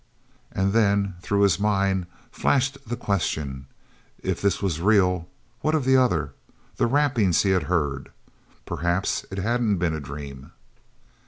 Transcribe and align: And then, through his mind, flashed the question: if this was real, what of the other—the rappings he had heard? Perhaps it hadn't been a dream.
And 0.51 0.73
then, 0.73 1.13
through 1.21 1.41
his 1.41 1.59
mind, 1.59 2.07
flashed 2.31 2.75
the 2.89 2.95
question: 2.95 3.67
if 4.17 4.41
this 4.41 4.59
was 4.59 4.81
real, 4.81 5.29
what 5.59 5.75
of 5.75 5.85
the 5.85 5.95
other—the 5.95 6.87
rappings 6.87 7.43
he 7.43 7.51
had 7.51 7.61
heard? 7.69 8.09
Perhaps 8.65 9.27
it 9.29 9.37
hadn't 9.37 9.77
been 9.77 9.93
a 9.93 9.99
dream. 9.99 10.53